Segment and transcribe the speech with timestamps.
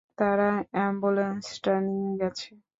[0.17, 2.49] তারা অ্যাম্বুলেন্সটা নিয়ে গেছে।